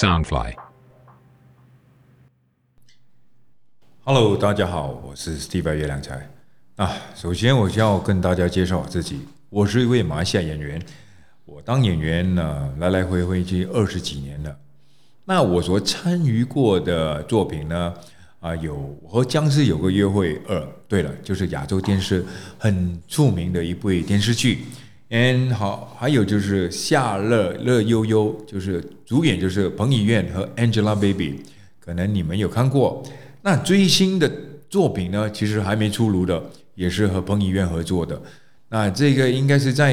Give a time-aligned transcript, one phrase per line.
[0.00, 0.54] Soundfly。
[4.02, 6.26] Hello，大家好，我是 Steve 月亮才
[6.76, 6.90] 啊。
[7.14, 10.82] 首先，我就要跟大家介绍我自己，我是一位马来西亚演员。
[11.44, 14.58] 我当演员呢，来来回回已经二十几年了。
[15.26, 17.94] 那我所参与过的作品呢，
[18.40, 18.74] 啊，有
[19.06, 20.58] 《和僵尸有个约会二》，
[20.88, 22.24] 对了，就是亚洲电视
[22.58, 24.64] 很著名的一部电视剧。
[25.12, 31.34] 嗯，好，还有就是《夏乐乐悠悠》，就是主演就是彭于晏和 Angelababy，
[31.80, 33.02] 可能你们有看过。
[33.42, 34.30] 那最新的
[34.68, 36.40] 作品呢，其实还没出炉的，
[36.76, 38.22] 也是和彭于晏合作的。
[38.68, 39.92] 那这个应该是在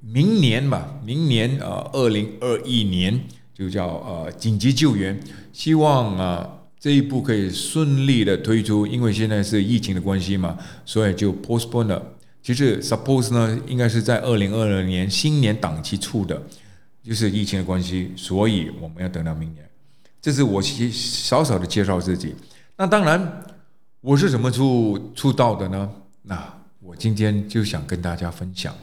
[0.00, 3.16] 明年吧，明年呃，二零二一年
[3.54, 5.20] 就叫呃紧急救援，
[5.52, 12.02] 希望啊这一部可以顺利的推出，因为现在是疫情的关系嘛，所以就 postpone 了。
[12.48, 16.42] 其实 suppose 呢，应该是在二零二二年新年档期出的，
[17.02, 19.68] 就是疫情的关系，所以我们要等到明年。
[20.18, 22.34] 这是我其小小的介绍自己。
[22.78, 23.44] 那当然，
[24.00, 25.90] 我是怎么出出道的呢？
[26.22, 26.42] 那
[26.80, 28.74] 我今天就想跟大家分享，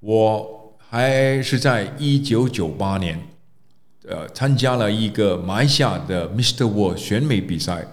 [0.00, 3.16] 我还是在一九九八年，
[4.08, 6.66] 呃，参加了一个马来西亚的 Mr.
[6.66, 7.86] World 选美比赛，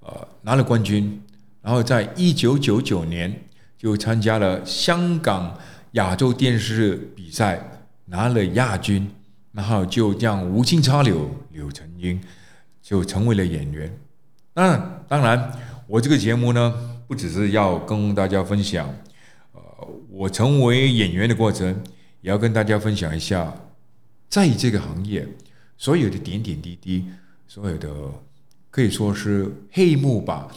[0.00, 1.22] 呃，拿了冠军。
[1.62, 3.45] 然后在一九九九年
[3.76, 5.58] 就参加了香港
[5.92, 9.10] 亚洲电视比赛，拿了亚军。
[9.52, 12.20] 然后就这样无心插柳柳成荫，
[12.82, 13.98] 就成为了演员。
[14.54, 14.76] 那
[15.08, 15.52] 当然，
[15.86, 16.92] 我这个节目呢。
[17.08, 18.92] 不只是要跟大家分享，
[19.52, 19.60] 呃，
[20.10, 21.68] 我成为演员的过程，
[22.20, 23.54] 也要跟大家分享一下，
[24.28, 25.24] 在这个行业
[25.78, 27.06] 所有的点点滴滴，
[27.46, 27.88] 所有的
[28.72, 30.48] 可以说是黑幕吧。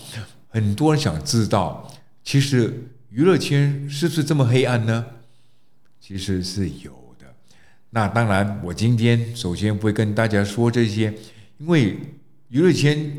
[0.47, 1.87] 很多人想知道，
[2.23, 2.73] 其实
[3.09, 5.05] 娱乐圈是不是这么黑暗呢？
[5.99, 7.25] 其实是有的。
[7.89, 11.13] 那当然，我今天首先不会跟大家说这些，
[11.57, 11.97] 因为
[12.49, 13.11] 娱乐圈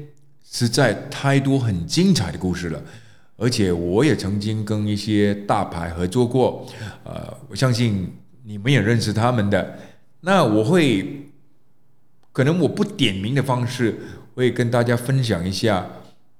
[0.48, 2.80] 实在太多很精彩的故事了。
[3.36, 6.68] 而且我也曾经跟一些大牌合作过，
[7.04, 8.12] 呃，我相信
[8.44, 9.78] 你们也认识他们的。
[10.20, 11.30] 那我会，
[12.32, 13.98] 可能我不点名的方式，
[14.34, 15.90] 会跟大家分享一下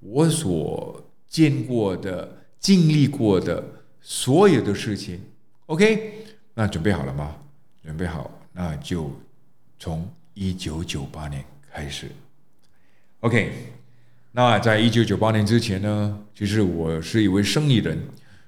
[0.01, 3.65] 我所见过的、经历过的
[4.01, 5.21] 所有的事情。
[5.67, 7.35] OK，那准备好了吗？
[7.83, 9.11] 准备好，那就
[9.79, 12.07] 从一九九八年开始。
[13.21, 13.53] OK。
[14.33, 17.99] 那在一九九八年之前呢，其实我是一位生意人，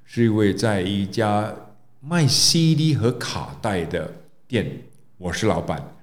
[0.05, 1.53] 是一位在一家
[1.99, 4.09] 卖 CD 和卡带的
[4.47, 4.83] 店，
[5.19, 5.97] 我是老板。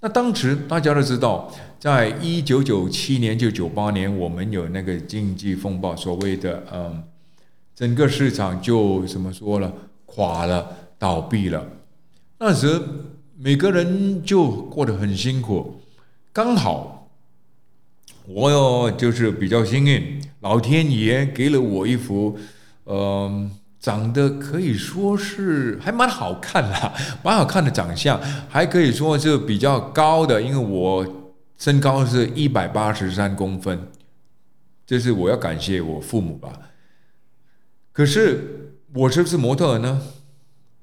[0.00, 7.02] 那当时大家都知道，在一九九七年就九八年，我们有那个经济风暴，所谓的嗯，
[7.80, 9.72] 整个市场就怎么说了，
[10.04, 11.66] 垮了，倒闭了。
[12.38, 12.78] 那时
[13.38, 15.80] 每个人就过得很辛苦，
[16.30, 17.08] 刚好。
[18.26, 22.38] 我，就是比较幸运，老天爷给了我一幅，
[22.84, 26.92] 嗯，长得可以说是还蛮好看的，
[27.24, 28.20] 蛮好看的长相，
[28.50, 33.88] 还可以说是比较高的，因为我身高是一百八十三公分，
[34.86, 36.52] 这是我要感谢我父母吧。
[37.92, 40.00] 可是我是不是模特呢？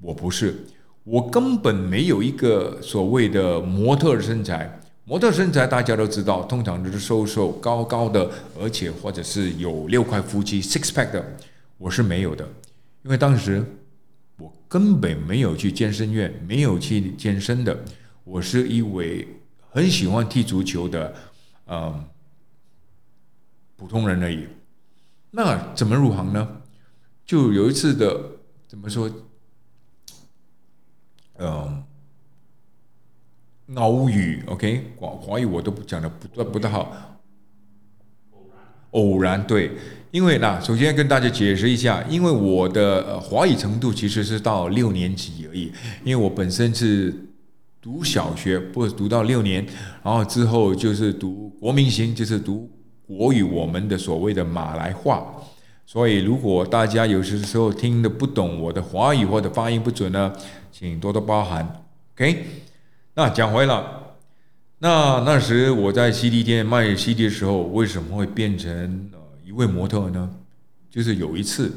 [0.00, 0.66] 我不是，
[1.04, 4.80] 我根本没有一个所谓的模特身材。
[5.04, 8.30] 模特身材大家都知道，通常都是瘦瘦高高的，
[8.60, 11.36] 而且或者是有六块腹肌 （six pack） 的。
[11.78, 12.46] 我是没有的，
[13.02, 13.64] 因为当时
[14.38, 17.76] 我根本没有去健身院，没有去健身的。
[18.24, 19.26] 我是一位
[19.70, 21.14] 很喜欢踢足球的，
[21.68, 22.04] 嗯，
[23.76, 24.46] 普通人而已。
[25.30, 26.57] 那怎么入行呢？
[27.28, 28.18] 就有一次的，
[28.66, 29.08] 怎么说？
[31.36, 31.84] 嗯。
[33.74, 37.20] 偶遇，OK，华华语我都不讲的不不太好。
[38.92, 39.72] 偶然，对，
[40.10, 45.70] 因为那首先跟大家解释一下，因为我的华语程度其实是到六年级而已，
[46.02, 47.14] 因为我本身是
[47.82, 49.62] 读小学，不读到六年，
[50.02, 52.70] 然后之后就是读国民型，就是读
[53.06, 55.30] 国语，我们的所谓的马来话。
[55.90, 60.30] 所以如果大家有些时候听的不懂我的华语或者发音不准呢，
[60.70, 61.82] 请多多包涵
[62.14, 62.44] ，OK。
[63.14, 64.18] 那讲回了，
[64.80, 70.30] 那那时我在 CD 店卖 CD 的时候，为什么会变成呃一位模特呢？
[70.90, 71.72] 就是有一次，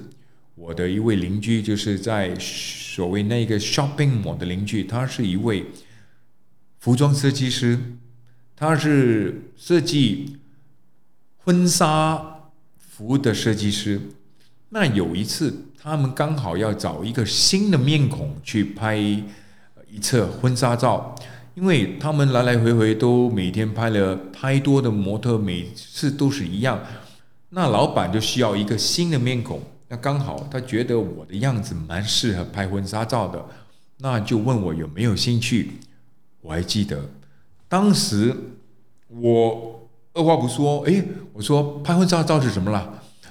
[0.55, 5.67] 我的一位邻居，就是在所谓那个 shopping mall 的邻居，他是一位
[6.79, 7.79] 服装设计师，
[8.57, 10.35] 他是设计
[11.37, 12.30] 婚纱
[13.01, 13.99] 服务的设计师。
[14.69, 18.95] 那有一次，他们刚好要找一个新的面孔去拍。
[19.93, 21.13] 一侧婚纱照，
[21.53, 26.79] 因为他们来来回回都每天拍了太多的模特，每次都是一样，
[27.49, 29.61] 那老板就需要一个新的面孔。
[29.89, 33.45] 那刚好他觉得我的样子蛮适合拍婚纱照的，
[33.97, 35.71] 那就问我有没有兴趣。
[36.39, 37.09] 我还记得
[37.67, 38.33] 当时
[39.09, 39.80] 我
[40.13, 41.03] 二话不说，诶，
[41.33, 42.89] 我说拍婚纱照是什么啦？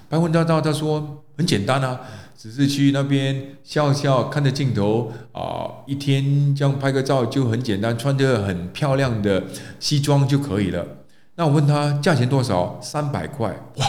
[0.09, 2.01] 拍婚纱照，他说很简单啊。
[2.43, 9.45] 只是去那边笑笑，看着镜头啊，一天这样拍个照就很简单，穿着很漂亮的
[9.79, 10.87] 西装就可以了。
[11.35, 12.81] 那我问他价钱多少？
[12.81, 13.51] 三百块。
[13.77, 13.87] 哇，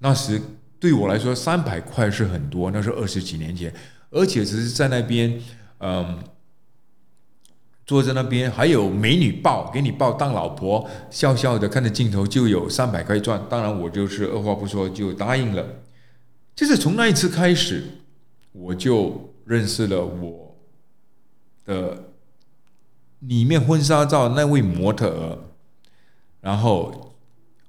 [0.00, 0.38] 那时
[0.78, 3.72] 对我来说三百块是很多，那是二十几年前，
[4.10, 5.40] 而且只是在那边，
[5.78, 6.18] 嗯，
[7.90, 13.44] 坐在那边还有美女抱给你抱当老婆，笑笑的看着镜头就有三百块赚。
[13.48, 15.66] 当然我就是二话不说就答应了。
[16.54, 17.82] 就是从那一次开始，
[18.52, 20.56] 我就认识了我
[21.66, 22.12] 的
[23.18, 25.38] 里面婚纱照那位模特儿，
[26.40, 27.16] 然后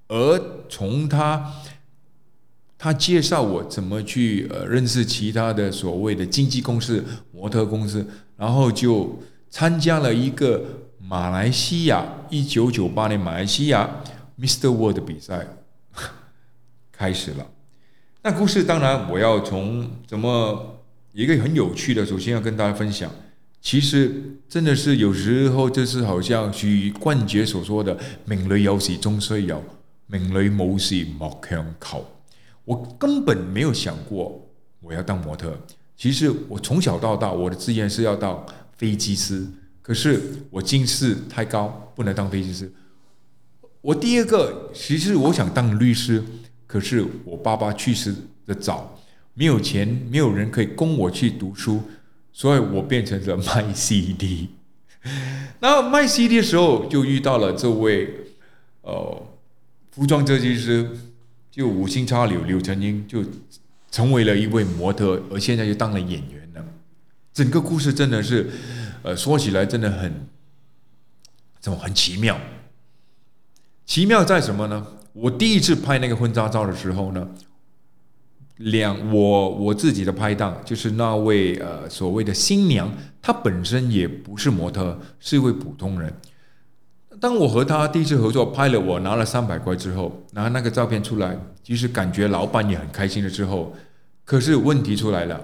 [0.07, 0.39] 而
[0.69, 1.51] 从他
[2.77, 8.06] 他介绍我怎么去呃认识其他的所谓的经纪公司、模特公司，
[8.38, 9.19] 然后就
[9.51, 10.63] 参加了一个
[10.98, 13.88] 马来西亚一九九八年马来西亚
[14.39, 15.45] Mister World 的比赛，
[16.92, 17.45] 开始了。
[18.24, 20.81] 那故事当然，我要从怎么
[21.12, 23.12] 一个很有趣的，首先要跟大家分享。
[23.59, 27.95] 其实真的是有时候，就是好像许冠杰所说的
[28.25, 29.63] “命里有时终须有，
[30.07, 32.04] 命里无时莫强求”。
[32.65, 34.50] 我根本没有想过
[34.80, 35.56] 我要当模特。
[35.97, 38.44] 其实我从小到大，我的志愿是要当
[38.81, 39.48] 飞机师。
[39.83, 40.19] 可是
[40.50, 42.72] 我近视太高，不能当飞机师。
[43.81, 46.24] 我第二个，其实我想当律师。
[46.66, 48.16] 可是我爸爸去世
[48.48, 48.98] 的早，
[49.36, 51.83] 没有钱，没有人可以供我去读书，
[52.31, 54.48] 所以我变成了卖 CD。
[55.60, 58.10] 那卖 CD 的时候，就遇到了这位
[58.81, 59.28] 呃
[59.92, 60.89] 服装设计师，
[61.51, 63.24] 就五星插柳柳成英，就
[63.92, 66.66] 成为了一位模特，而现在就当了演员了。
[67.33, 68.50] 整个故事真的是，
[69.04, 70.28] 呃，说起来真的很，
[71.60, 72.38] 怎么很奇妙？
[73.86, 74.86] 奇妙在什么呢？
[75.13, 77.28] 我第一次拍那个婚纱照的时候呢，
[78.57, 82.89] 两我我自己的拍档就是那位呃所谓的新娘，
[83.22, 86.13] 她本身也不是模特，是一位普通人。
[87.19, 93.30] 当我和她第一次合作拍了，我拿了三百块之后，拿那个照片出来，其实感觉老板也很开心了。
[93.30, 93.75] 之后，
[94.24, 95.39] 可是问题出来了，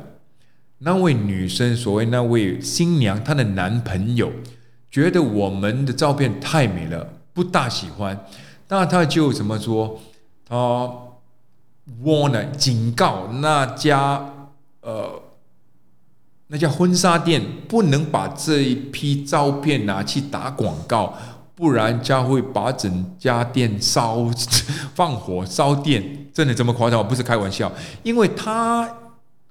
[0.80, 4.32] 那位女生，所谓那位新娘，她的男朋友
[4.92, 8.26] 觉得我们的照片太美了，不大喜欢。
[8.70, 10.00] 那他就怎么说？
[10.46, 10.56] 他
[12.04, 14.34] warn 警告那家
[14.82, 15.22] 呃
[16.48, 21.18] 那家婚纱店不能把这一批照片拿去打广告，
[21.56, 24.30] 不然将会把整家店烧
[24.94, 26.28] 放火烧店。
[26.34, 27.06] 真的这么夸张？
[27.08, 27.72] 不是开玩笑，
[28.04, 28.97] 因为他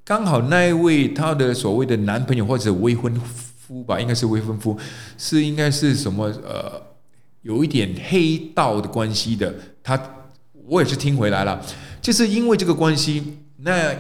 [0.06, 3.12] 刚好那一位她的所谓的男朋友或者未婚
[3.58, 4.78] 夫吧，应该是未婚夫，
[5.18, 6.80] 是应该是什么呃？
[7.42, 10.00] 有一点黑道的关系的，他
[10.66, 11.60] 我也是听回来了，
[12.00, 13.92] 就是因为这个关系，那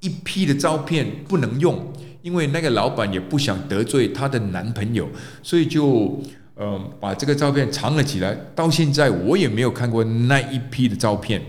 [0.00, 1.92] 一批的照片不能用，
[2.22, 5.08] 因为那个老板也不想得罪她的男朋友，
[5.44, 6.20] 所以就
[6.56, 8.36] 嗯把这个照片藏了起来。
[8.54, 11.42] 到现在我也没有看过那一批的照片，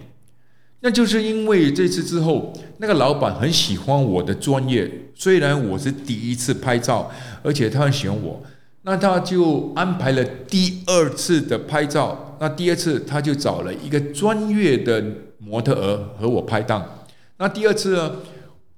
[0.86, 7.10] 那就是因为这次之后，那个老板很喜欢我的专业，虽然我是第一次拍照，
[7.42, 8.44] 而且他很喜欢我。
[8.82, 12.36] 那他就安排了第二次的拍照。
[12.42, 15.02] 那第二次他就找了一个专业的
[15.38, 16.86] 模特儿和我拍档。
[17.38, 18.18] 那第二次呢，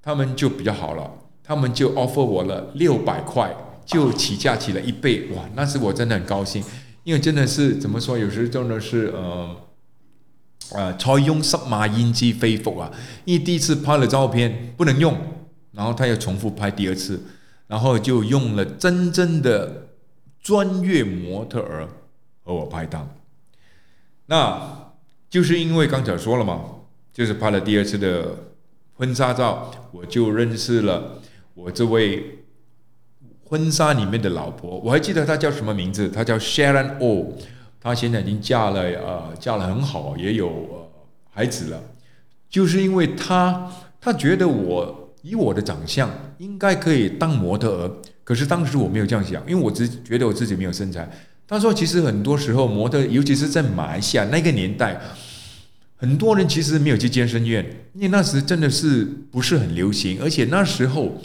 [0.03, 1.09] 他们就比较好了，
[1.43, 3.51] 他们就 offer 我了六百块，
[3.83, 5.27] 就起价起了一倍。
[5.35, 6.63] 哇，那是我真的很高兴，
[7.03, 9.49] 因为真的是怎么说，有时真的是呃
[10.73, 12.91] 呃，采用十马音机恢复啊。
[13.25, 15.17] 因为第一次拍了照片不能用，
[15.71, 17.21] 然后他又重复拍第二次，
[17.67, 19.83] 然后就用了真正的。
[20.45, 21.87] 专业模特儿
[22.43, 23.15] 和我拍档，
[24.27, 24.93] 那
[25.27, 26.61] 就是因为刚才说了嘛，
[27.11, 28.27] 就是拍了第二次的
[28.93, 31.19] 婚纱照，我就认识了
[31.55, 32.45] 我这位
[33.45, 34.77] 婚纱里面的老婆。
[34.81, 37.33] 我还记得她叫什么名字，她叫 Sharon O。
[37.85, 40.89] 她现在已经嫁了，呃，嫁了很好，也有
[41.29, 41.79] 孩子了。
[42.49, 47.91] 就是因为她，她觉得我以我的长相应该可以当模特儿。
[48.23, 51.07] 可是当时我没有这样想，因为我只觉得我自己没有身材。
[51.47, 54.99] 他说：“其实很多时候，模特，尤其是在马来西亚那个年代，
[55.95, 57.63] 很多人其实没有去健身院，
[57.93, 61.21] 因为那时真的是不是很流行，而且那时候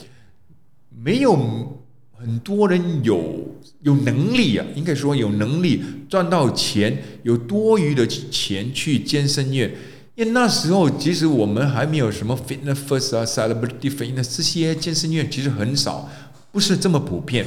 [0.90, 1.79] 没有
[2.20, 9.70] 很多人有有能力啊，应该说有能力赚到钱，有多余的钱去健身院。
[10.16, 16.10] 因为那时候其实我们还没有什么 fitness first 啊，celebrity fitness 这些健身院其实很少，
[16.52, 17.46] 不是这么普遍。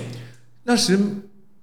[0.64, 0.98] 那时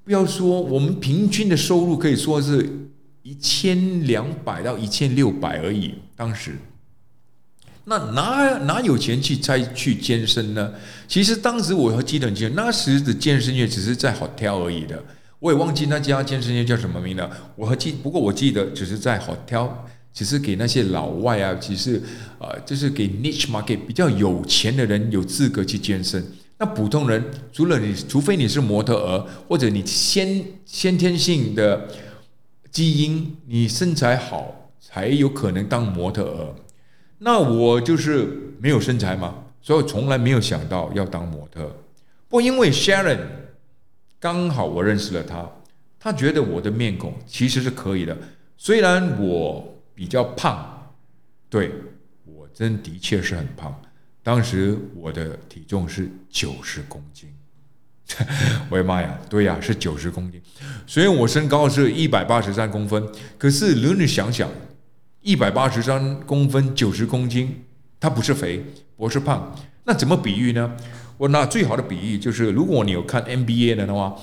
[0.04, 2.88] 不要说我们平均的收入可以说是
[3.22, 6.56] 一千两百到一千六百而已，当时。
[7.90, 10.72] 那哪哪有钱去再去健身呢？
[11.08, 15.02] 其实当时我和基很清那时的健身院只是在 hotel 而已的，
[15.40, 17.28] 我也忘记那家健身院叫什么名了。
[17.56, 19.68] 我和记，不过我记得只是在 hotel，
[20.14, 22.00] 只是给那些老外啊，只是
[22.38, 26.24] 呃，就是给 niche market 比较有钱的人有资格去健身。
[26.58, 31.88] 那普通人除了你，除非你是模特儿，或者你先先天性的
[32.70, 36.54] 基因，你身材好才有可能当模特儿。
[37.22, 41.66] 那我就是没有身材嘛，所以从来没有想到要当模特。
[42.28, 43.18] 不过因为 Sharon
[44.18, 45.46] 刚好我认识了他，
[45.98, 48.16] 他觉得我的面孔其实是可以的。
[48.56, 50.94] 虽然我比较胖，
[51.50, 51.70] 对
[52.24, 53.78] 我真的确是很胖。
[54.22, 57.28] 当时我的体重是九十公斤，
[58.70, 60.40] 我的妈呀，对呀，是九十公斤。
[60.86, 64.48] 虽然我身高是一百八十三公分，可是如果你想想。
[65.22, 67.64] 一百八十三公分，九十公斤，
[67.98, 68.64] 他不是肥，
[68.96, 70.76] 不是胖，那怎么比喻呢？
[71.18, 74.16] 我拿最好的比喻就是，如果你有看 NBA 的话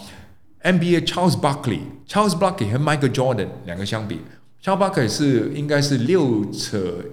[0.63, 4.21] ，NBA Charles Barkley，Charles Barkley 和 Michael Jordan 两个相比
[4.63, 7.11] ，Charles Barkley 是应该是六尺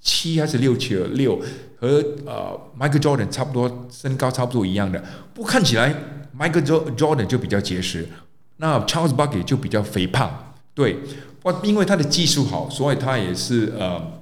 [0.00, 1.38] 七还是六尺六，
[1.76, 5.94] 和呃 Michael Jordan 差不多，身高差不多一样的，不看起来
[6.34, 6.64] Michael
[6.96, 8.08] Jordan 就比较结实，
[8.56, 10.98] 那 Charles Barkley 就比较肥胖，对。
[11.42, 14.20] 我，因为他的技术好，所以他也是呃，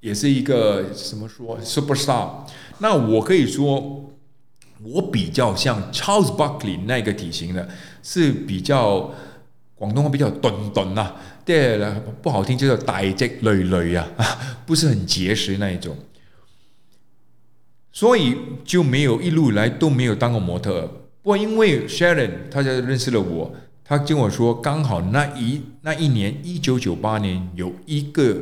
[0.00, 2.44] 也是一个什么说 super star。
[2.76, 4.12] 那我可以说，
[4.82, 7.66] 我比较像 Charles Barkley 那个体型的，
[8.02, 9.14] 是比较
[9.74, 11.12] 广东话比较墩墩呐，
[11.46, 14.06] 对了，不好听就叫大只累累啊，
[14.66, 15.96] 不是很结实那一种。
[17.92, 20.82] 所以就没有一路来都没有当过模特。
[21.22, 23.54] 不过因为 Sharon 他就认识了我。
[23.84, 28.40] 他跟我说，刚好那一那一年，一九九八年有一个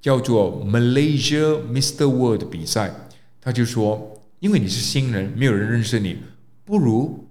[0.00, 2.94] 叫做 Malaysia Mister World 比赛，
[3.40, 6.18] 他就说，因为你是新人，没有人认识你，
[6.64, 7.26] 不如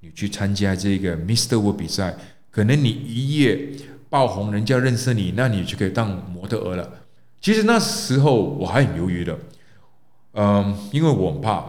[0.00, 2.16] 你去参加这个 Mister World 比赛，
[2.50, 3.70] 可能你一夜
[4.10, 6.88] 爆红，人家认识你，那你就可以当模特儿了。
[7.40, 9.38] 其实那时候我还很犹豫的，
[10.34, 11.64] 嗯，因为我很怕，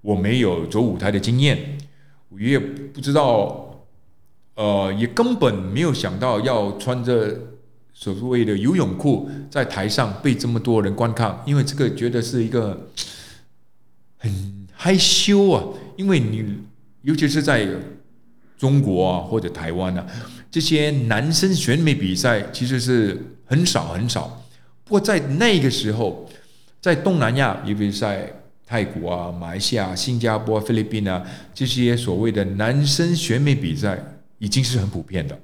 [0.00, 1.78] 我没有走舞台的经验，
[2.30, 3.61] 我也不知道。
[4.54, 7.34] 呃，也根本没有想到要穿着
[7.94, 12.88] 所谓的游泳裤在台上被这么多人观看，因为这个觉得是一个
[14.18, 15.64] 很害羞啊。
[15.96, 16.44] 因为你
[17.02, 17.66] 尤其是在
[18.58, 20.06] 中国啊或者台湾啊，
[20.50, 24.44] 这些男生选美比赛其实是很少很少。
[24.84, 26.28] 不过在那个时候，
[26.80, 28.30] 在东南亚，尤其是在
[28.66, 31.22] 泰国啊、马来西亚、新加坡、菲律宾啊
[31.54, 34.11] 这些所谓的男生选美比赛。
[34.42, 35.38] 已经是很普遍的。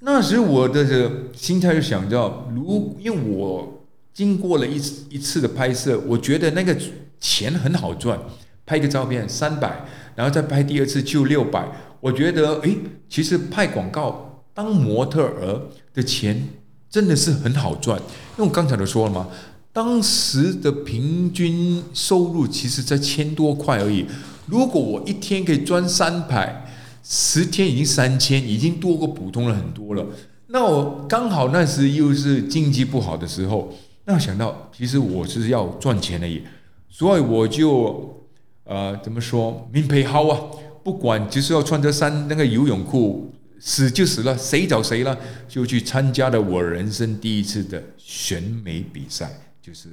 [0.00, 6.76] 那时我的这心态就想着，如因为我经过了一次一次的拍摄，我觉得那个
[7.18, 8.20] 钱很好赚，
[8.66, 11.66] 拍个照片三百，然后再拍第二次就六百。
[12.00, 12.76] 我觉得，诶，
[13.08, 16.46] 其实拍广告当模特儿的钱
[16.90, 17.98] 真的是很好赚。
[18.36, 19.28] 因为我刚才都说了嘛，
[19.72, 24.04] 当时的平均收入其实在千多块而已。
[24.46, 26.66] 如果我一天可以赚三百，
[27.02, 30.04] 十天已经三千，已经多过普通人很多了。
[30.48, 33.72] 那我刚好那时又是经济不好的时候，
[34.04, 36.42] 那想到其实我是要赚钱而已，
[36.88, 38.22] 所以我就
[38.64, 40.38] 呃怎么说，命配好啊，
[40.84, 45.16] 不管就是要穿着三那个游泳裤，死就死了，谁找谁了，
[45.48, 49.88] 就去参加了我人生第一次的选美比赛，就是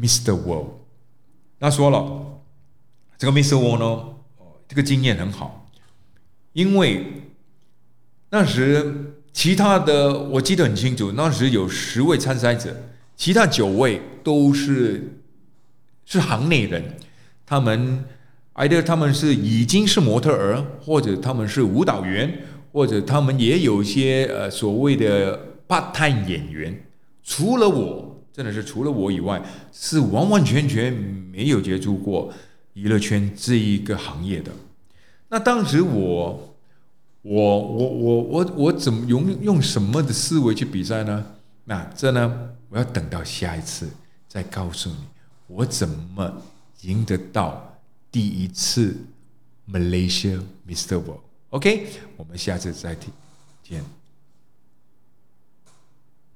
[0.00, 0.70] Mister World。
[1.58, 2.41] 那说了。
[3.22, 3.54] 这个 Mr.
[3.54, 4.04] Wong 呢，
[4.66, 5.68] 这个经验很好，
[6.54, 7.06] 因为
[8.30, 12.74] 那时其他的我记得很清楚，那时有十位参赛者，
[13.14, 15.20] 其他九位都是
[16.04, 16.96] 是行内人，
[17.46, 18.04] 他们
[18.54, 22.40] ，either 他们是已经是模特儿，或者他们是舞蹈员，
[22.72, 25.38] 或者他们也有一些呃所谓的
[25.68, 26.76] part time 演员，
[27.22, 29.40] 除了我，真的是除了我以外，
[29.72, 32.32] 是完完全全没有接触过。
[32.74, 34.52] 娱乐圈这一个行业的，
[35.28, 36.56] 那当时我，
[37.22, 41.24] 我我我我我怎么用用什么的思维去比赛呢？
[41.64, 43.88] 那这呢，我要等到下一次
[44.26, 44.96] 再告诉你，
[45.46, 46.42] 我怎么
[46.82, 47.78] 赢得到
[48.10, 48.96] 第一次
[49.70, 50.98] Malaysia Mr.
[50.98, 51.20] World。
[51.50, 51.86] OK，
[52.16, 52.96] 我们下次再
[53.62, 54.01] 见。